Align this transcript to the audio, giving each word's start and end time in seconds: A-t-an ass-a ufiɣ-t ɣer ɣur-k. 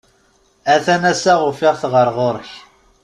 A-t-an 0.73 1.03
ass-a 1.11 1.33
ufiɣ-t 1.49 1.83
ɣer 1.91 2.07
ɣur-k. 2.17 2.51